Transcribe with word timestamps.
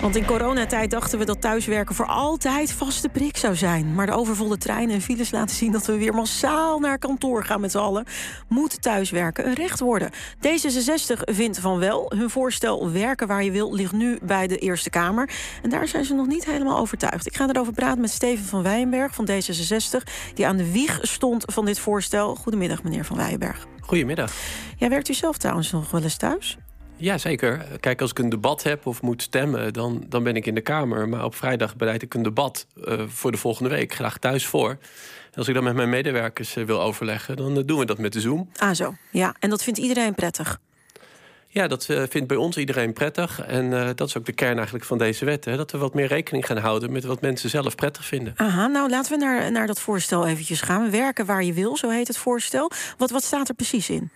Want 0.00 0.16
in 0.16 0.24
coronatijd 0.24 0.90
dachten 0.90 1.18
we 1.18 1.24
dat 1.24 1.40
thuiswerken 1.40 1.94
voor 1.94 2.06
altijd 2.06 2.72
vaste 2.72 3.08
prik 3.08 3.36
zou 3.36 3.56
zijn. 3.56 3.94
Maar 3.94 4.06
de 4.06 4.12
overvolle 4.12 4.58
treinen 4.58 4.94
en 4.94 5.00
files 5.00 5.30
laten 5.30 5.56
zien 5.56 5.72
dat 5.72 5.86
we 5.86 5.98
weer 5.98 6.14
massaal 6.14 6.78
naar 6.78 6.98
kantoor 6.98 7.44
gaan 7.44 7.60
met 7.60 7.70
z'n 7.70 7.78
allen. 7.78 8.04
Moet 8.48 8.82
thuiswerken 8.82 9.46
een 9.46 9.54
recht 9.54 9.80
worden? 9.80 10.10
D66 10.36 11.20
vindt 11.24 11.58
van 11.58 11.78
wel. 11.78 12.12
Hun 12.16 12.30
voorstel 12.30 12.92
werken 12.92 13.26
waar 13.26 13.44
je 13.44 13.50
wil 13.50 13.74
ligt 13.74 13.92
nu 13.92 14.18
bij 14.22 14.46
de 14.46 14.58
Eerste 14.58 14.90
Kamer. 14.90 15.30
En 15.62 15.70
daar 15.70 15.88
zijn 15.88 16.04
ze 16.04 16.14
nog 16.14 16.26
niet 16.26 16.44
helemaal 16.44 16.78
overtuigd. 16.78 17.26
Ik 17.26 17.36
ga 17.36 17.48
erover 17.48 17.72
praten 17.72 18.00
met 18.00 18.10
Steven 18.10 18.44
van 18.44 18.62
Wijenberg 18.62 19.14
van 19.14 19.28
D66... 19.30 20.02
die 20.34 20.46
aan 20.46 20.56
de 20.56 20.72
wieg 20.72 20.98
stond 21.02 21.44
van 21.46 21.64
dit 21.64 21.78
voorstel. 21.78 22.34
Goedemiddag, 22.34 22.82
meneer 22.82 23.04
van 23.04 23.16
Wijenberg. 23.16 23.66
Goedemiddag. 23.80 24.32
Ja, 24.76 24.88
werkt 24.88 25.08
u 25.08 25.14
zelf 25.14 25.38
trouwens 25.38 25.70
nog 25.70 25.90
wel 25.90 26.02
eens 26.02 26.16
thuis? 26.16 26.58
Ja, 27.00 27.18
zeker. 27.18 27.66
Kijk, 27.80 28.00
als 28.00 28.10
ik 28.10 28.18
een 28.18 28.28
debat 28.28 28.62
heb 28.62 28.86
of 28.86 29.02
moet 29.02 29.22
stemmen, 29.22 29.72
dan, 29.72 30.04
dan 30.08 30.22
ben 30.22 30.36
ik 30.36 30.46
in 30.46 30.54
de 30.54 30.60
Kamer. 30.60 31.08
Maar 31.08 31.24
op 31.24 31.34
vrijdag 31.34 31.76
bereid 31.76 32.02
ik 32.02 32.14
een 32.14 32.22
debat 32.22 32.66
uh, 32.76 33.02
voor 33.06 33.30
de 33.32 33.38
volgende 33.38 33.70
week 33.70 33.94
graag 33.94 34.18
thuis 34.18 34.46
voor. 34.46 34.70
En 34.70 35.36
als 35.36 35.48
ik 35.48 35.54
dan 35.54 35.64
met 35.64 35.74
mijn 35.74 35.88
medewerkers 35.88 36.56
uh, 36.56 36.64
wil 36.64 36.82
overleggen, 36.82 37.36
dan 37.36 37.58
uh, 37.58 37.62
doen 37.66 37.78
we 37.78 37.84
dat 37.84 37.98
met 37.98 38.12
de 38.12 38.20
Zoom. 38.20 38.50
Ah, 38.56 38.74
zo. 38.74 38.94
Ja, 39.10 39.34
en 39.38 39.50
dat 39.50 39.62
vindt 39.62 39.78
iedereen 39.78 40.14
prettig? 40.14 40.60
Ja, 41.48 41.66
dat 41.66 41.84
vindt 41.84 42.26
bij 42.26 42.36
ons 42.36 42.56
iedereen 42.56 42.92
prettig. 42.92 43.40
En 43.40 43.70
dat 43.96 44.08
is 44.08 44.16
ook 44.16 44.26
de 44.26 44.32
kern 44.32 44.56
eigenlijk 44.56 44.84
van 44.84 44.98
deze 44.98 45.24
wet. 45.24 45.44
Hè? 45.44 45.56
Dat 45.56 45.70
we 45.70 45.78
wat 45.78 45.94
meer 45.94 46.06
rekening 46.06 46.46
gaan 46.46 46.56
houden 46.56 46.92
met 46.92 47.04
wat 47.04 47.20
mensen 47.20 47.50
zelf 47.50 47.74
prettig 47.74 48.04
vinden. 48.04 48.32
Aha, 48.36 48.66
nou 48.66 48.90
laten 48.90 49.18
we 49.18 49.24
naar, 49.24 49.52
naar 49.52 49.66
dat 49.66 49.80
voorstel 49.80 50.26
eventjes 50.26 50.60
gaan. 50.60 50.90
Werken 50.90 51.26
waar 51.26 51.44
je 51.44 51.52
wil, 51.52 51.76
zo 51.76 51.88
heet 51.88 52.08
het 52.08 52.16
voorstel. 52.16 52.70
Wat, 52.96 53.10
wat 53.10 53.24
staat 53.24 53.48
er 53.48 53.54
precies 53.54 53.90
in? 53.90 54.10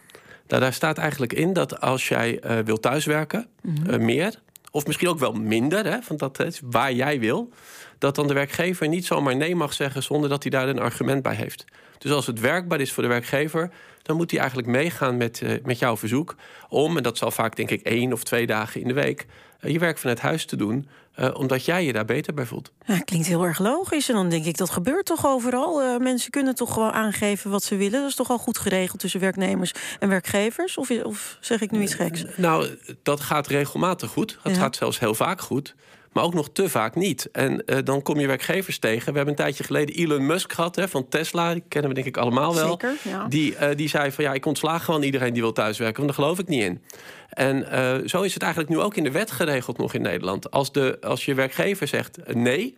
Nou, 0.46 0.62
daar 0.62 0.72
staat 0.72 0.98
eigenlijk 0.98 1.32
in 1.32 1.52
dat 1.52 1.80
als 1.80 2.08
jij 2.08 2.40
uh, 2.44 2.58
wil 2.58 2.80
thuiswerken, 2.80 3.46
mm 3.62 3.76
-hmm. 3.76 3.90
uh, 3.90 3.98
meer, 3.98 4.40
of 4.70 4.86
misschien 4.86 5.08
ook 5.08 5.18
wel 5.18 5.32
minder, 5.32 5.84
hè, 5.84 5.98
want 6.08 6.20
dat 6.20 6.40
is 6.40 6.60
waar 6.64 6.92
jij 6.92 7.20
wil, 7.20 7.50
dat 7.98 8.14
dan 8.14 8.26
de 8.26 8.34
werkgever 8.34 8.88
niet 8.88 9.06
zomaar 9.06 9.36
nee 9.36 9.56
mag 9.56 9.72
zeggen 9.72 10.02
zonder 10.02 10.28
dat 10.28 10.42
hij 10.42 10.50
daar 10.50 10.68
een 10.68 10.80
argument 10.80 11.22
bij 11.22 11.34
heeft. 11.34 11.64
Dus 11.98 12.12
als 12.12 12.26
het 12.26 12.40
werkbaar 12.40 12.80
is 12.80 12.92
voor 12.92 13.02
de 13.02 13.08
werkgever, 13.08 13.70
dan 14.02 14.16
moet 14.16 14.30
hij 14.30 14.40
eigenlijk 14.40 14.68
meegaan 14.68 15.16
met, 15.16 15.40
uh, 15.40 15.52
met 15.62 15.78
jouw 15.78 15.96
verzoek 15.96 16.34
om, 16.68 16.96
en 16.96 17.02
dat 17.02 17.18
zal 17.18 17.30
vaak 17.30 17.56
denk 17.56 17.70
ik 17.70 17.82
één 17.82 18.12
of 18.12 18.24
twee 18.24 18.46
dagen 18.46 18.80
in 18.80 18.88
de 18.88 18.94
week, 18.94 19.26
je 19.60 19.78
werk 19.78 19.98
vanuit 19.98 20.20
huis 20.20 20.44
te 20.44 20.56
doen, 20.56 20.88
uh, 21.18 21.30
omdat 21.32 21.64
jij 21.64 21.84
je 21.84 21.92
daar 21.92 22.04
beter 22.04 22.34
bij 22.34 22.46
voelt. 22.46 22.72
Ja, 22.86 22.98
klinkt 22.98 23.26
heel 23.26 23.44
erg 23.44 23.58
logisch. 23.58 24.08
En 24.08 24.14
dan 24.14 24.28
denk 24.28 24.44
ik, 24.44 24.56
dat 24.56 24.70
gebeurt 24.70 25.06
toch 25.06 25.26
overal? 25.26 25.98
Mensen 25.98 26.30
kunnen 26.30 26.54
toch 26.54 26.72
gewoon 26.72 26.90
aangeven 26.90 27.50
wat 27.50 27.62
ze 27.62 27.76
willen? 27.76 28.00
Dat 28.00 28.08
is 28.08 28.14
toch 28.14 28.30
al 28.30 28.38
goed 28.38 28.58
geregeld 28.58 29.00
tussen 29.00 29.20
werknemers 29.20 29.72
en 29.98 30.08
werkgevers? 30.08 30.76
Of, 30.76 30.90
of 30.90 31.38
zeg 31.40 31.60
ik 31.60 31.70
nu 31.70 31.82
iets 31.82 31.94
geks? 31.94 32.24
Nou, 32.36 32.78
dat 33.02 33.20
gaat 33.20 33.46
regelmatig 33.46 34.10
goed. 34.10 34.38
Dat 34.42 34.54
ja. 34.54 34.60
gaat 34.60 34.76
zelfs 34.76 34.98
heel 34.98 35.14
vaak 35.14 35.40
goed. 35.40 35.74
Maar 36.14 36.24
ook 36.24 36.34
nog 36.34 36.48
te 36.52 36.68
vaak 36.68 36.94
niet. 36.94 37.28
En 37.32 37.62
uh, 37.66 37.78
dan 37.84 38.02
kom 38.02 38.20
je 38.20 38.26
werkgevers 38.26 38.78
tegen. 38.78 39.10
We 39.10 39.16
hebben 39.16 39.28
een 39.28 39.44
tijdje 39.44 39.64
geleden 39.64 39.94
Elon 39.94 40.26
Musk 40.26 40.52
gehad 40.52 40.76
hè, 40.76 40.88
van 40.88 41.08
Tesla. 41.08 41.52
Die 41.52 41.62
kennen 41.68 41.90
we 41.90 41.94
denk 41.94 42.06
ik 42.06 42.16
allemaal 42.16 42.54
wel. 42.54 42.68
Zeker, 42.68 42.94
ja. 43.02 43.26
die, 43.28 43.52
uh, 43.52 43.68
die 43.76 43.88
zei 43.88 44.12
van 44.12 44.24
ja, 44.24 44.32
ik 44.32 44.46
ontslaag 44.46 44.84
gewoon 44.84 45.02
iedereen 45.02 45.32
die 45.32 45.42
wil 45.42 45.52
thuiswerken. 45.52 45.96
Want 45.96 46.16
daar 46.16 46.24
geloof 46.24 46.38
ik 46.38 46.48
niet 46.48 46.62
in. 46.62 46.82
En 47.28 47.66
uh, 47.72 48.08
zo 48.08 48.22
is 48.22 48.34
het 48.34 48.42
eigenlijk 48.42 48.72
nu 48.72 48.80
ook 48.80 48.96
in 48.96 49.04
de 49.04 49.10
wet 49.10 49.30
geregeld 49.30 49.78
nog 49.78 49.94
in 49.94 50.02
Nederland. 50.02 50.50
Als, 50.50 50.72
de, 50.72 50.98
als 51.00 51.24
je 51.24 51.34
werkgever 51.34 51.88
zegt 51.88 52.34
nee, 52.34 52.74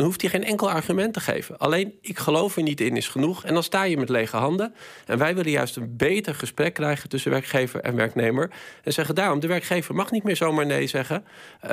dan 0.00 0.08
hoeft 0.08 0.20
hij 0.20 0.30
geen 0.30 0.44
enkel 0.44 0.70
argument 0.70 1.12
te 1.12 1.20
geven. 1.20 1.58
Alleen 1.58 1.98
ik 2.00 2.18
geloof 2.18 2.56
er 2.56 2.62
niet 2.62 2.80
in 2.80 2.96
is 2.96 3.08
genoeg. 3.08 3.44
En 3.44 3.54
dan 3.54 3.62
sta 3.62 3.82
je 3.82 3.96
met 3.96 4.08
lege 4.08 4.36
handen. 4.36 4.74
En 5.06 5.18
wij 5.18 5.34
willen 5.34 5.50
juist 5.50 5.76
een 5.76 5.96
beter 5.96 6.34
gesprek 6.34 6.74
krijgen 6.74 7.08
tussen 7.08 7.30
werkgever 7.30 7.80
en 7.80 7.96
werknemer. 7.96 8.50
En 8.82 8.92
zeggen 8.92 9.14
daarom, 9.14 9.40
de 9.40 9.46
werkgever 9.46 9.94
mag 9.94 10.10
niet 10.10 10.22
meer 10.22 10.36
zomaar 10.36 10.66
nee 10.66 10.86
zeggen. 10.86 11.24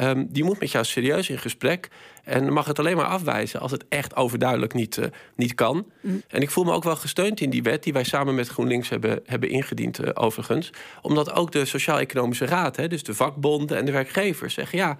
Um, 0.01 0.27
die 0.29 0.43
moet 0.43 0.59
met 0.59 0.71
jou 0.71 0.85
serieus 0.85 1.29
in 1.29 1.37
gesprek. 1.37 1.89
En 2.23 2.53
mag 2.53 2.65
het 2.65 2.79
alleen 2.79 2.95
maar 2.95 3.05
afwijzen 3.05 3.59
als 3.59 3.71
het 3.71 3.85
echt 3.89 4.15
overduidelijk 4.15 4.73
niet, 4.73 4.97
uh, 4.97 5.05
niet 5.35 5.55
kan. 5.55 5.91
Mm. 6.01 6.21
En 6.27 6.41
ik 6.41 6.51
voel 6.51 6.63
me 6.63 6.71
ook 6.71 6.83
wel 6.83 6.95
gesteund 6.95 7.41
in 7.41 7.49
die 7.49 7.63
wet 7.63 7.83
die 7.83 7.93
wij 7.93 8.03
samen 8.03 8.35
met 8.35 8.47
GroenLinks 8.47 8.89
hebben, 8.89 9.19
hebben 9.25 9.49
ingediend, 9.49 10.01
uh, 10.01 10.09
overigens. 10.13 10.69
Omdat 11.01 11.33
ook 11.33 11.51
de 11.51 11.65
Sociaal-Economische 11.65 12.45
Raad, 12.45 12.75
hè, 12.75 12.87
dus 12.87 13.03
de 13.03 13.13
vakbonden 13.13 13.77
en 13.77 13.85
de 13.85 13.91
werkgevers, 13.91 14.53
zeggen 14.53 14.77
ja. 14.77 14.97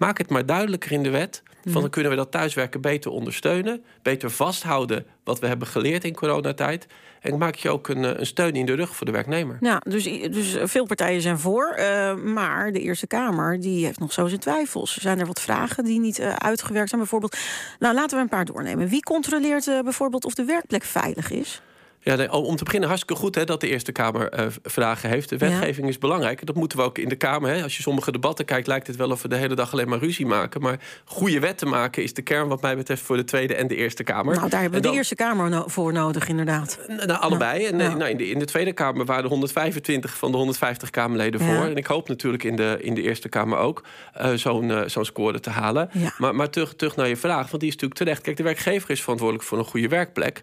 Maak 0.00 0.18
het 0.18 0.30
maar 0.30 0.46
duidelijker 0.46 0.92
in 0.92 1.02
de 1.02 1.10
wet. 1.10 1.42
Van 1.64 1.80
dan 1.80 1.90
kunnen 1.90 2.10
we 2.10 2.16
dat 2.16 2.30
thuiswerken 2.30 2.80
beter 2.80 3.10
ondersteunen. 3.10 3.84
Beter 4.02 4.30
vasthouden 4.30 5.06
wat 5.24 5.38
we 5.38 5.46
hebben 5.46 5.68
geleerd 5.68 6.04
in 6.04 6.14
coronatijd. 6.14 6.86
En 7.20 7.38
maak 7.38 7.54
je 7.54 7.70
ook 7.70 7.88
een, 7.88 8.20
een 8.20 8.26
steun 8.26 8.52
in 8.52 8.66
de 8.66 8.74
rug 8.74 8.96
voor 8.96 9.06
de 9.06 9.12
werknemer. 9.12 9.56
Nou, 9.60 9.80
dus, 9.88 10.04
dus 10.04 10.56
veel 10.62 10.86
partijen 10.86 11.20
zijn 11.20 11.38
voor. 11.38 11.76
Uh, 11.78 12.14
maar 12.14 12.72
de 12.72 12.80
Eerste 12.80 13.06
Kamer 13.06 13.60
die 13.60 13.84
heeft 13.84 13.98
nog 13.98 14.12
zo 14.12 14.26
zijn 14.26 14.40
twijfels. 14.40 14.96
Zijn 14.96 15.20
er 15.20 15.26
wat 15.26 15.40
vragen 15.40 15.84
die 15.84 16.00
niet 16.00 16.18
uh, 16.18 16.32
uitgewerkt 16.32 16.88
zijn? 16.88 17.00
Bijvoorbeeld, 17.00 17.36
nou 17.78 17.94
laten 17.94 18.16
we 18.16 18.22
een 18.22 18.28
paar 18.28 18.44
doornemen. 18.44 18.88
Wie 18.88 19.02
controleert 19.02 19.66
uh, 19.66 19.80
bijvoorbeeld 19.80 20.24
of 20.24 20.34
de 20.34 20.44
werkplek 20.44 20.84
veilig 20.84 21.30
is? 21.30 21.62
Ja, 22.02 22.26
om 22.26 22.56
te 22.56 22.64
beginnen 22.64 22.88
hartstikke 22.88 23.22
goed 23.22 23.34
hè, 23.34 23.44
dat 23.44 23.60
de 23.60 23.68
Eerste 23.68 23.92
Kamer 23.92 24.40
uh, 24.40 24.46
vragen 24.62 25.08
heeft. 25.08 25.28
De 25.28 25.36
wetgeving 25.36 25.86
ja. 25.86 25.92
is 25.92 25.98
belangrijk. 25.98 26.46
Dat 26.46 26.54
moeten 26.54 26.78
we 26.78 26.84
ook 26.84 26.98
in 26.98 27.08
de 27.08 27.16
Kamer. 27.16 27.50
Hè. 27.50 27.62
Als 27.62 27.76
je 27.76 27.82
sommige 27.82 28.12
debatten 28.12 28.44
kijkt, 28.44 28.66
lijkt 28.66 28.86
het 28.86 28.96
wel 28.96 29.10
of 29.10 29.22
we 29.22 29.28
de 29.28 29.36
hele 29.36 29.54
dag 29.54 29.72
alleen 29.72 29.88
maar 29.88 29.98
ruzie 29.98 30.26
maken. 30.26 30.60
Maar 30.60 30.80
goede 31.04 31.40
wetten 31.40 31.68
maken 31.68 32.02
is 32.02 32.14
de 32.14 32.22
kern 32.22 32.48
wat 32.48 32.60
mij 32.60 32.76
betreft 32.76 33.02
voor 33.02 33.16
de 33.16 33.24
Tweede 33.24 33.54
en 33.54 33.66
de 33.66 33.76
Eerste 33.76 34.04
Kamer. 34.04 34.34
Nou, 34.34 34.48
daar 34.48 34.60
hebben 34.60 34.78
we 34.78 34.84
dan, 34.84 34.92
de 34.92 34.98
Eerste 34.98 35.14
Kamer 35.14 35.48
no 35.48 35.64
voor 35.66 35.92
nodig, 35.92 36.28
inderdaad. 36.28 36.78
Nou, 36.86 37.20
allebei. 37.20 37.66
En, 37.66 37.76
nou. 37.76 37.96
Nou, 37.96 38.10
in, 38.10 38.16
de, 38.16 38.28
in 38.28 38.38
de 38.38 38.44
Tweede 38.44 38.72
Kamer 38.72 39.04
waren 39.04 39.24
er 39.24 39.30
125 39.30 40.16
van 40.16 40.30
de 40.30 40.36
150 40.36 40.90
Kamerleden 40.90 41.40
voor. 41.40 41.64
En 41.64 41.76
ik 41.76 41.86
hoop 41.86 42.08
natuurlijk 42.08 42.44
in 42.44 42.56
de, 42.56 42.78
in 42.80 42.94
de 42.94 43.02
Eerste 43.02 43.28
Kamer 43.28 43.58
ook 43.58 43.84
uh, 44.20 44.32
zo'n 44.32 44.68
uh, 44.68 44.82
score 44.86 45.40
te 45.40 45.50
halen. 45.50 45.90
Maar, 46.18 46.34
maar 46.34 46.50
terug, 46.50 46.74
terug 46.74 46.96
naar 46.96 47.08
je 47.08 47.16
vraag, 47.16 47.50
want 47.50 47.60
die 47.60 47.68
is 47.68 47.74
natuurlijk 47.74 48.00
terecht. 48.00 48.22
Kijk, 48.22 48.36
de 48.36 48.42
werkgever 48.42 48.90
is 48.90 49.00
verantwoordelijk 49.00 49.48
voor 49.48 49.58
een 49.58 49.64
goede 49.64 49.88
werkplek. 49.88 50.42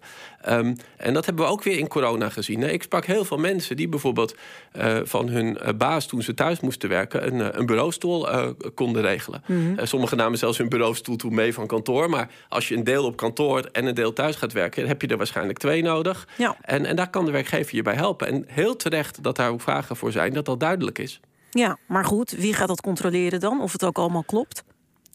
Um, 0.49 0.75
en 0.97 1.13
dat 1.13 1.25
hebben 1.25 1.43
we 1.43 1.46
ook 1.47 1.63
weer 1.63 1.77
in 1.77 1.87
corona 1.87 2.29
gezien. 2.29 2.63
Ik 2.63 2.83
sprak 2.83 3.05
heel 3.05 3.25
veel 3.25 3.37
mensen 3.37 3.75
die 3.75 3.87
bijvoorbeeld 3.87 4.35
uh, 4.77 4.97
van 5.03 5.29
hun 5.29 5.57
uh, 5.61 5.69
baas 5.77 6.05
toen 6.05 6.21
ze 6.21 6.33
thuis 6.33 6.59
moesten 6.59 6.89
werken 6.89 7.27
een, 7.27 7.39
uh, 7.39 7.47
een 7.51 7.65
bureaustoel 7.65 8.27
konden 8.73 9.01
regelen. 9.01 9.43
Mm 9.45 9.75
-hmm. 9.75 9.85
sommigen 9.85 10.17
namen 10.17 10.37
zelfs 10.37 10.57
hun 10.57 10.69
bureaustoel 10.69 11.15
toe 11.15 11.31
mee 11.31 11.53
van 11.53 11.67
kantoor. 11.67 12.09
Maar 12.09 12.29
als 12.49 12.67
je 12.67 12.75
een 12.75 12.83
deel 12.83 13.05
op 13.05 13.15
kantoor 13.15 13.59
en 13.71 13.85
een 13.85 13.95
deel 13.95 14.13
thuis 14.13 14.35
gaat 14.35 14.53
werken, 14.53 14.79
dan 14.79 14.89
heb 14.89 15.01
je 15.01 15.07
er 15.07 15.17
waarschijnlijk 15.17 15.57
twee 15.57 15.81
nodig. 15.81 16.27
Ja. 16.37 16.55
En, 16.61 16.85
en 16.85 16.95
daar 16.95 17.09
kan 17.09 17.25
de 17.25 17.31
werkgever 17.31 17.75
je 17.75 17.81
bij 17.81 17.95
helpen. 17.95 18.27
En 18.27 18.45
heel 18.47 18.75
terecht 18.75 19.23
dat 19.23 19.35
daar 19.35 19.49
ook 19.49 19.61
vragen 19.61 19.95
voor 19.95 20.11
zijn, 20.11 20.33
dat 20.33 20.45
dat 20.45 20.59
duidelijk 20.59 20.99
is. 20.99 21.19
Ja, 21.49 21.77
maar 21.87 22.05
goed, 22.05 22.31
wie 22.31 22.53
gaat 22.53 22.67
dat 22.67 22.81
controleren 22.81 23.39
dan? 23.39 23.61
Of 23.61 23.71
het 23.71 23.83
ook 23.83 23.97
allemaal 23.97 24.23
klopt? 24.23 24.63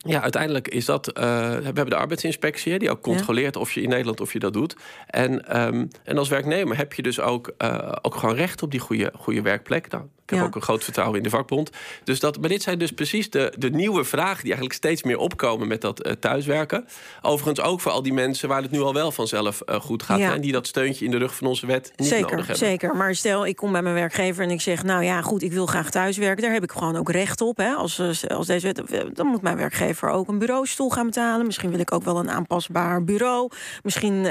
Ja, 0.04 0.22
uiteindelijk 0.22 0.68
is 0.68 0.84
dat. 0.84 1.08
Uh, 1.08 1.14
we 1.56 1.62
hebben 1.62 1.90
de 1.90 1.96
arbeidsinspectie, 1.96 2.78
die 2.78 2.90
ook 2.90 3.00
controleert 3.00 3.54
ja. 3.54 3.60
of 3.60 3.72
je 3.72 3.82
in 3.82 3.88
Nederland 3.88 4.20
of 4.20 4.32
je 4.32 4.38
dat 4.38 4.52
doet. 4.52 4.76
En, 5.06 5.62
um, 5.66 5.88
en 6.04 6.18
als 6.18 6.28
werknemer 6.28 6.76
heb 6.76 6.92
je 6.92 7.02
dus 7.02 7.20
ook, 7.20 7.52
uh, 7.58 7.92
ook 8.02 8.14
gewoon 8.14 8.34
recht 8.34 8.62
op 8.62 8.70
die 8.70 8.80
goede, 8.80 9.12
goede 9.18 9.42
werkplek. 9.42 9.91
Nou, 9.91 10.04
ik 10.04 10.30
heb 10.30 10.38
Ja. 10.38 10.44
ook 10.44 10.54
een 10.54 10.62
groot 10.62 10.84
vertrouwen 10.84 11.16
in 11.16 11.22
de 11.22 11.30
vakbond. 11.30 11.70
Dus 12.04 12.20
dat, 12.20 12.41
maar 12.41 12.48
dit 12.48 12.62
zijn 12.62 12.78
dus 12.78 12.91
precies 12.92 13.30
de, 13.30 13.52
de 13.58 13.70
nieuwe 13.70 14.04
vragen 14.04 14.36
die 14.36 14.44
eigenlijk 14.44 14.72
steeds 14.74 15.02
meer 15.02 15.16
opkomen 15.18 15.68
met 15.68 15.80
dat 15.80 16.06
uh, 16.06 16.12
thuiswerken. 16.12 16.86
Overigens 17.22 17.66
ook 17.66 17.80
voor 17.80 17.92
al 17.92 18.02
die 18.02 18.12
mensen 18.12 18.48
waar 18.48 18.62
het 18.62 18.70
nu 18.70 18.80
al 18.80 18.94
wel 18.94 19.12
vanzelf 19.12 19.62
goed 19.80 20.02
gaat. 20.02 20.18
Ja. 20.18 20.34
En 20.34 20.41
die 20.41 20.52
dat 20.52 20.66
steuntje 20.66 21.04
in 21.04 21.10
de 21.10 21.16
rug 21.16 21.34
van 21.34 21.46
onze 21.46 21.66
wet 21.66 21.92
niet 21.96 22.10
nodig 22.10 22.30
hebben. 22.30 22.56
zeker. 22.56 22.96
Maar 22.96 23.14
stel, 23.14 23.46
ik 23.46 23.56
kom 23.56 23.72
bij 23.72 23.82
mijn 23.82 23.94
werkgever 23.94 24.44
en 24.44 24.50
ik 24.50 24.60
zeg... 24.60 24.82
nou 24.82 25.04
ja, 25.04 25.22
goed, 25.22 25.42
ik 25.42 25.52
wil 25.52 25.66
graag 25.66 25.91
thuiswerken. 25.91 26.42
Daar 26.42 26.52
heb 26.52 26.62
ik 26.62 26.72
gewoon 26.72 26.96
ook 26.96 27.10
recht 27.10 27.41
op. 27.41 27.56
Hè. 27.56 27.72
Als, 27.72 27.98
eh, 27.98 28.36
als 28.36 28.46
deze 28.46 28.72
wet, 28.72 29.16
dan 29.16 29.26
moet 29.26 29.42
mijn 29.42 29.56
werkgever 29.56 29.91
ook 30.00 30.28
een 30.28 30.38
bureaustoel 30.38 30.91
gaan 30.91 31.06
betalen. 31.06 31.47
Misschien 31.47 31.70
wil 31.70 31.80
ik 31.80 31.92
ook 31.92 32.04
wel 32.04 32.19
een 32.19 32.30
aanpasbaar 32.30 33.04
bureau. 33.04 33.50
Misschien 33.82 34.14
uh, 34.14 34.25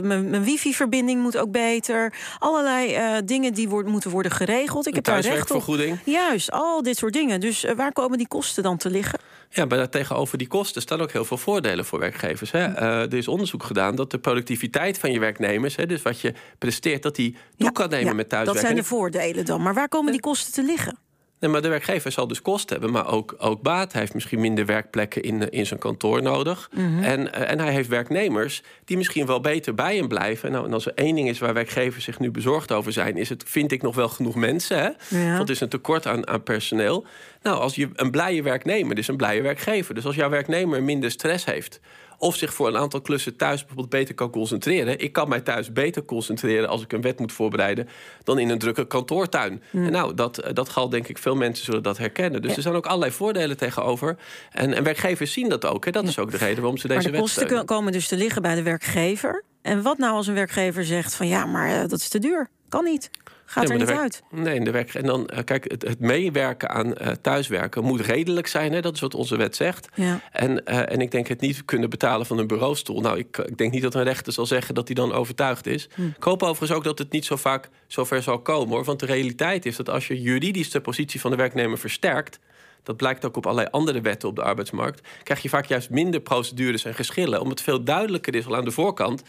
mijn, 0.00 0.30
mijn 0.30 0.44
wifi-verbinding 0.44 1.22
moet 1.22 1.36
ook 1.36 1.50
beter. 1.50 2.14
Allerlei 2.38 2.96
uh, 2.96 3.16
dingen 3.24 3.54
die 3.54 3.68
worden, 3.68 3.92
moeten 3.92 4.10
worden 4.10 4.32
geregeld. 4.32 4.86
Ik 4.86 4.94
heb 4.94 5.04
daar 5.04 5.20
recht 5.20 5.50
op. 5.50 5.78
Juist, 6.04 6.50
al 6.50 6.82
dit 6.82 6.96
soort 6.96 7.12
dingen. 7.12 7.40
Dus 7.40 7.64
uh, 7.64 7.72
waar 7.72 7.92
komen 7.92 8.18
die 8.18 8.28
kosten 8.28 8.62
dan 8.62 8.76
te 8.76 8.90
liggen? 8.90 9.18
Ja, 9.50 9.64
maar 9.64 9.88
tegenover 9.88 10.38
die 10.38 10.46
kosten 10.46 10.82
staan 10.82 11.00
ook 11.00 11.12
heel 11.12 11.24
veel 11.24 11.36
voordelen 11.36 11.84
voor 11.84 11.98
werkgevers. 11.98 12.50
Hè. 12.50 12.68
Uh, 12.68 13.00
er 13.00 13.14
is 13.14 13.28
onderzoek 13.28 13.62
gedaan 13.62 13.94
dat 13.94 14.10
de 14.10 14.18
productiviteit 14.18 14.98
van 14.98 15.12
je 15.12 15.18
werknemers, 15.18 15.76
hè, 15.76 15.86
dus 15.86 16.02
wat 16.02 16.20
je 16.20 16.34
presteert, 16.58 17.02
dat 17.02 17.16
die 17.16 17.32
toe 17.32 17.40
Ja, 17.56 17.70
kan 17.70 17.88
nemen 17.88 18.06
ja, 18.06 18.12
met 18.12 18.30
Dat 18.30 18.44
thuiswerken. 18.44 18.62
zijn 18.66 18.76
de 18.82 18.84
voordelen 18.84 19.44
dan. 19.44 19.62
Maar 19.62 19.74
waar 19.74 19.88
komen 19.88 20.12
die 20.12 20.20
kosten 20.20 20.52
te 20.52 20.62
liggen? 20.62 20.98
Nee, 21.42 21.50
maar 21.50 21.62
de 21.62 21.68
werkgever 21.68 22.12
zal 22.12 22.26
dus 22.26 22.42
kosten 22.42 22.72
hebben, 22.72 22.90
maar 22.90 23.12
ook, 23.12 23.34
ook 23.38 23.62
baat. 23.62 23.92
Hij 23.92 24.00
heeft 24.00 24.14
misschien 24.14 24.40
minder 24.40 24.66
werkplekken 24.66 25.22
in, 25.22 25.50
in 25.50 25.66
zijn 25.66 25.80
kantoor 25.80 26.22
nodig. 26.22 26.70
Mhm. 26.74 27.02
en, 27.02 27.20
uh, 27.20 27.50
en 27.50 27.58
hij 27.58 27.72
heeft 27.72 27.88
werknemers 27.88 28.62
die 28.84 28.96
misschien 28.96 29.26
wel 29.26 29.40
beter 29.40 29.74
bij 29.74 29.96
hem 29.96 30.08
blijven. 30.08 30.52
Nou, 30.52 30.66
en 30.66 30.72
als 30.72 30.86
er 30.86 30.92
één 30.94 31.14
ding 31.14 31.28
is 31.28 31.38
waar 31.38 31.54
werkgevers 31.54 32.04
zich 32.04 32.18
nu 32.18 32.30
bezorgd 32.30 32.72
over 32.72 32.92
zijn, 32.92 33.16
is 33.16 33.28
het: 33.28 33.44
vind 33.46 33.72
ik 33.72 33.82
nog 33.82 33.94
wel 33.94 34.08
genoeg 34.08 34.34
mensen? 34.34 34.78
Hè? 34.78 35.18
Ja. 35.18 35.26
Want 35.26 35.38
het 35.38 35.50
is 35.50 35.60
een 35.60 35.68
tekort 35.68 36.06
aan, 36.06 36.28
aan 36.28 36.42
personeel. 36.42 37.06
Nou, 37.42 37.58
als 37.58 37.74
je 37.74 37.88
een 37.94 38.10
blije 38.10 38.42
werknemer, 38.42 38.94
dus 38.94 39.08
een 39.08 39.16
blije 39.16 39.42
werkgever. 39.42 39.94
Dus 39.94 40.06
als 40.06 40.14
jouw 40.14 40.30
werknemer 40.30 40.82
minder 40.82 41.10
stress 41.10 41.44
heeft 41.44 41.80
of 42.22 42.36
zich 42.36 42.54
voor 42.54 42.68
een 42.68 42.76
aantal 42.76 43.00
klussen 43.00 43.36
thuis 43.36 43.58
bijvoorbeeld 43.58 43.88
beter 43.88 44.14
kan 44.14 44.30
concentreren. 44.30 44.98
Ik 44.98 45.12
kan 45.12 45.28
mij 45.28 45.40
thuis 45.40 45.72
beter 45.72 46.04
concentreren 46.04 46.68
als 46.68 46.82
ik 46.82 46.92
een 46.92 47.00
wet 47.00 47.18
moet 47.18 47.32
voorbereiden 47.32 47.88
dan 48.24 48.38
in 48.38 48.48
een 48.48 48.58
drukke 48.58 48.86
kantoortuin. 48.86 49.62
Hmm. 49.70 49.84
En 49.84 49.92
nou, 49.92 50.14
dat, 50.14 50.50
dat 50.52 50.68
geldt 50.68 50.90
denk 50.90 51.08
ik, 51.08 51.18
veel 51.18 51.36
mensen 51.36 51.64
zullen 51.64 51.82
dat 51.82 51.98
herkennen. 51.98 52.42
Dus 52.42 52.56
er 52.56 52.62
zijn 52.62 52.74
ook 52.74 52.86
allerlei 52.86 53.12
voordelen 53.12 53.56
tegenover. 53.56 54.16
En, 54.50 54.74
en 54.74 54.82
werkgevers 54.82 55.32
zien 55.32 55.48
dat 55.48 55.64
ook. 55.64 55.84
Hè. 55.84 55.90
Dat 55.90 56.04
is 56.04 56.18
ook 56.18 56.30
de 56.30 56.36
reden 56.36 56.60
waarom 56.60 56.76
ze 56.76 56.88
deze 56.88 57.00
Maar 57.00 57.06
de 57.06 57.12
wet 57.12 57.20
kosten 57.20 57.42
steunen. 57.42 57.66
komen 57.66 57.92
dus 57.92 58.08
te 58.08 58.16
liggen 58.16 58.42
bij 58.42 58.54
de 58.54 58.62
werkgever. 58.62 59.44
En 59.62 59.82
wat 59.82 59.98
nou 59.98 60.14
als 60.14 60.26
een 60.26 60.34
werkgever 60.34 60.84
zegt 60.84 61.14
van 61.14 61.28
ja, 61.28 61.46
maar 61.46 61.82
eh, 61.82 61.88
dat 61.88 61.98
is 61.98 62.08
te 62.08 62.18
duur. 62.18 62.48
Kan 62.68 62.84
niet. 62.84 63.10
Gaat 63.52 63.68
Ja, 63.68 63.74
er 63.74 63.78
niet 63.78 63.88
uit. 63.88 64.22
Nee, 64.30 64.54
in 64.54 64.64
de 64.64 64.70
werk. 64.70 64.94
En 64.94 65.06
dan, 65.06 65.26
eh, 65.26 65.44
kijk, 65.44 65.70
het, 65.70 65.82
het 65.82 66.00
meewerken 66.00 66.68
aan 66.70 66.94
eh, 66.94 67.12
thuiswerken 67.20 67.84
moet 67.84 68.00
redelijk 68.00 68.46
zijn. 68.46 68.72
Hè? 68.72 68.80
Dat 68.80 68.94
is 68.94 69.00
wat 69.00 69.14
onze 69.14 69.36
wet 69.36 69.56
zegt. 69.56 69.88
Ja. 69.94 70.20
En, 70.32 70.64
eh, 70.64 70.92
en 70.92 71.00
ik 71.00 71.10
denk 71.10 71.26
het 71.26 71.40
niet 71.40 71.64
kunnen 71.64 71.90
betalen 71.90 72.26
van 72.26 72.38
een 72.38 72.46
bureaustoel. 72.46 73.00
Nou, 73.00 73.18
ik, 73.18 73.38
ik 73.38 73.58
denk 73.58 73.72
niet 73.72 73.82
dat 73.82 73.94
een 73.94 74.02
rechter 74.02 74.32
zal 74.32 74.46
zeggen 74.46 74.74
dat 74.74 74.86
hij 74.86 74.94
dan 74.94 75.12
overtuigd 75.12 75.66
is. 75.66 75.88
Hm. 75.94 76.06
Ik 76.06 76.22
hoop 76.22 76.42
overigens 76.42 76.78
ook 76.78 76.84
dat 76.84 76.98
het 76.98 77.12
niet 77.12 77.24
zo 77.24 77.36
vaak 77.36 77.68
zover 77.86 78.22
zal 78.22 78.38
komen. 78.38 78.74
Hoor. 78.74 78.84
Want 78.84 79.00
de 79.00 79.06
realiteit 79.06 79.66
is 79.66 79.76
dat 79.76 79.88
als 79.88 80.06
je 80.06 80.20
juridisch 80.20 80.70
de 80.70 80.80
positie 80.80 81.20
van 81.20 81.30
de 81.30 81.36
werknemer 81.36 81.78
versterkt. 81.78 82.38
Dat 82.82 82.96
blijkt 82.96 83.24
ook 83.24 83.36
op 83.36 83.44
allerlei 83.46 83.68
andere 83.70 84.00
wetten 84.00 84.28
op 84.28 84.36
de 84.36 84.42
arbeidsmarkt. 84.42 85.00
Krijg 85.22 85.42
je 85.42 85.48
vaak 85.48 85.64
juist 85.64 85.90
minder 85.90 86.20
procedures 86.20 86.84
en 86.84 86.94
geschillen. 86.94 87.40
Omdat 87.40 87.58
het 87.58 87.68
veel 87.68 87.84
duidelijker 87.84 88.34
is 88.34 88.46
al 88.46 88.56
aan 88.56 88.64
de 88.64 88.70
voorkant. 88.70 89.22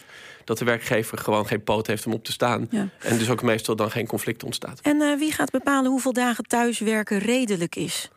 dat 0.44 0.57
de 0.57 0.65
werkgever 0.65 1.17
gewoon 1.17 1.47
geen 1.47 1.63
poot 1.63 1.88
heeft 1.88 2.05
om 2.05 2.13
op 2.13 2.23
te 2.23 2.31
staan. 2.31 2.67
Ja. 2.69 2.88
En 3.00 3.17
dus 3.17 3.29
ook 3.29 3.41
meestal 3.41 3.75
dan 3.75 3.91
geen 3.91 4.07
conflict 4.07 4.44
ontstaat. 4.44 4.79
En 4.81 5.01
eh, 5.01 5.17
wie 5.17 5.31
gaat 5.31 5.51
bepalen 5.51 5.91
hoeveel 5.91 6.13
dagen 6.13 6.44
thuiswerken 6.44 7.19
redelijk 7.19 7.75
is? 7.75 8.09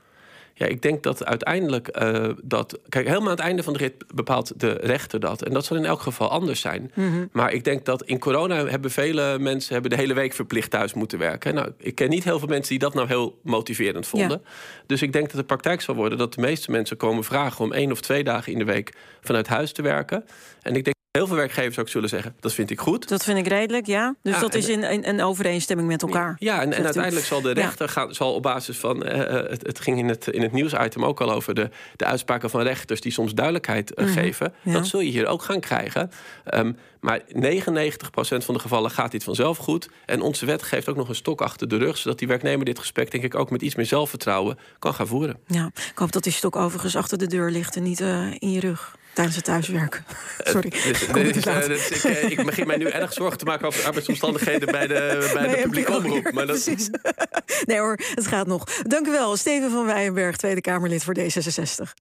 Ja, 0.59 0.67
ik 0.67 0.83
denk 0.83 1.03
dat 1.03 1.25
uiteindelijk 1.25 1.89
eh, 1.89 2.29
dat. 2.43 2.79
Kijk, 2.89 3.07
helemaal 3.07 3.29
aan 3.29 3.37
het 3.37 3.45
einde 3.45 3.63
van 3.63 3.73
de 3.73 3.79
rit 3.79 4.05
bepaalt 4.15 4.61
de 4.61 4.71
rechter 4.71 5.21
dat. 5.21 5.43
En 5.43 5.53
dat 5.53 5.65
zal 5.65 5.77
in 5.77 5.85
elk 5.85 6.01
geval 6.01 6.31
anders 6.31 6.61
zijn. 6.61 6.93
Maar 7.33 7.53
ik 7.53 7.65
denk 7.65 7.85
dat 7.85 8.03
in 8.03 8.19
corona 8.19 8.67
hebben 8.67 8.91
vele 8.91 9.39
mensen 9.39 9.73
hebben 9.73 9.91
de 9.91 9.97
hele 9.97 10.15
week 10.15 10.33
verplicht 10.33 10.71
thuis 10.71 10.95
moeten 10.95 11.19
werken. 11.19 11.55
Nou, 11.55 11.73
ik 11.79 11.95
ken 11.95 12.09
niet 12.09 12.25
heel 12.25 12.39
veel 12.39 12.49
mensen 12.49 12.71
die 12.71 12.79
dat 12.79 12.95
nou 12.95 13.07
heel 13.07 13.39
motiverend 13.43 14.07
vonden. 14.07 14.43
Dus 14.87 15.03
ik 15.03 15.13
denk 15.13 15.27
dat 15.27 15.37
de 15.37 15.47
praktijk 15.47 15.81
zal 15.81 15.95
worden 15.95 16.19
dat 16.19 16.35
de 16.35 16.41
meeste 16.41 16.71
mensen 16.71 16.97
komen 16.97 17.25
vragen 17.25 17.65
om 17.65 17.73
één 17.73 17.93
of 17.93 18.01
twee 18.01 18.25
dagen 18.25 18.53
in 18.53 18.59
de 18.59 18.65
week 18.65 18.95
vanuit 19.21 19.47
huis 19.47 19.73
te 19.73 19.83
werken. 19.83 20.25
En 20.63 20.77
ik 20.77 20.85
denk 20.85 20.96
heel 21.17 21.27
veel 21.27 21.37
werkgevers 21.37 21.79
ook 21.79 21.89
zullen 21.89 22.09
zeggen: 22.09 22.35
dat 22.41 22.53
vind 22.53 22.71
ik 22.71 22.81
goed. 22.81 23.09
Dat 23.09 23.25
vind 23.25 23.39
ik 23.39 23.47
redelijk, 23.47 23.87
ja. 23.87 24.15
Dus 24.23 24.35
Ja, 24.35 24.41
dat 24.41 24.53
en- 24.53 24.59
is 24.59 24.69
in, 24.69 24.83
in, 24.83 25.03
in 25.03 25.23
overeenstemming 25.23 25.89
met 25.89 26.03
elkaar. 26.03 26.37
Ja, 26.39 26.55
en, 26.55 26.61
en 26.61 26.67
zegt 26.69 26.81
u. 26.81 26.85
uiteindelijk 26.85 27.27
zal 27.27 27.41
de 27.41 27.49
Ja. 27.49 27.55
rechter 27.55 27.89
gaan, 27.89 28.15
zal 28.15 28.35
op 28.35 28.43
basis 28.43 28.79
van. 28.79 29.03
eh, 29.05 29.39
eh, 29.41 29.51
het, 29.51 29.67
het 29.67 29.81
ging 29.81 29.99
in 29.99 30.09
het, 30.09 30.27
in 30.27 30.43
het 30.43 30.53
nieuwsitem 30.53 31.05
ook 31.05 31.21
al 31.21 31.33
over 31.33 31.55
de, 31.55 31.71
de 31.97 32.05
uitspraken 32.05 32.51
van 32.51 32.61
rechters 32.63 33.01
die 33.01 33.13
soms 33.13 33.35
duidelijkheid 33.35 33.95
eh, 33.95 34.13
geven. 34.13 34.55
Mhm. 34.63 34.69
ja. 34.71 34.75
Dat 34.79 34.87
zul 34.87 35.01
je 35.01 35.11
hier 35.11 35.27
ook 35.27 35.43
gaan 35.43 35.61
krijgen. 35.61 36.11
Ehm, 36.45 36.73
maar 37.01 37.21
99% 37.29 38.45
van 38.45 38.55
de 38.55 38.61
gevallen 38.61 38.91
gaat 38.91 39.11
dit 39.11 39.25
vanzelf 39.25 39.57
goed. 39.59 39.89
En 40.07 40.21
onze 40.21 40.47
wet 40.47 40.63
geeft 40.63 40.89
ook 40.89 40.97
nog 40.97 41.09
een 41.09 41.15
stok 41.15 41.41
achter 41.41 41.69
de 41.69 41.77
rug, 41.77 41.97
zodat 41.97 42.19
die 42.19 42.29
werknemer 42.29 42.65
dit 42.65 42.79
gesprek, 42.79 43.11
denk 43.11 43.25
ik, 43.25 43.35
ook 43.35 43.51
met 43.51 43.63
iets 43.63 43.75
meer 43.75 43.87
zelfvertrouwen 43.87 44.59
kan 44.79 44.95
gaan 44.95 45.07
voeren. 45.07 45.37
Ja, 45.47 45.67
ik 45.75 45.99
hoop 45.99 46.13
dat 46.13 46.23
die 46.23 46.33
stok 46.33 46.57
overigens 46.57 46.97
achter 46.97 47.19
de 47.19 47.27
deur 47.27 47.51
ligt 47.51 47.77
en 47.77 47.83
niet 47.83 48.01
in 48.39 48.51
je 48.51 48.61
rug 48.61 48.97
tijdens 49.17 49.37
het 49.37 49.45
thuiswerken. 49.45 50.05
Sorry. 50.39 50.69
Dus, 51.13 51.37
is, 51.37 51.45
laat. 51.45 51.63
eh, 51.63 51.69
dit 51.69 51.91
is- 51.91 52.05
ik, 52.05 52.05
eh, 52.05 52.31
ik 52.31 52.45
begin 52.45 52.67
mij 52.67 52.77
nu 52.77 52.85
erg 52.87 53.13
zorgen 53.13 53.39
te 53.39 53.45
maken 53.45 53.67
over 53.67 53.81
de 53.81 53.87
arbeidsomstandigheden 53.87 54.71
bij 54.73 54.87
de, 54.87 55.31
bij 55.35 55.49
de 55.49 55.63
publieke 55.63 55.93
omroep. 55.97 56.33
Maar 56.33 56.47
dat, 56.47 56.63
precies. 56.65 56.89
Nee 57.65 57.79
hoor, 57.79 57.99
het 58.15 58.27
gaat 58.27 58.47
nog. 58.47 58.65
Dank 58.83 59.07
u 59.07 59.11
wel, 59.11 59.37
Steven 59.37 59.71
van 59.71 59.87
Weijenberg, 59.87 60.37
Tweede 60.37 60.61
Kamerlid 60.61 61.05
voor 61.05 61.17
D66. 61.19 61.93